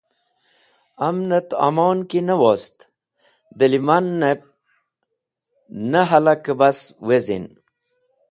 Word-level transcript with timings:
Amnẽt 1.05 1.49
amon 1.65 1.99
ki 2.09 2.19
ne 2.25 2.35
wost 2.43 2.77
dẽlẽmanẽb 3.57 4.41
ne 5.89 5.99
hẽlakẽ 6.09 6.57
bas 6.59 6.79
wezin. 7.07 7.45